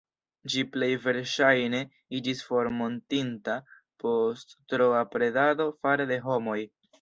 [0.51, 1.81] Ĝi plej verŝajne
[2.19, 3.59] iĝis formortinta
[4.05, 6.59] post troa predado fare de homoj.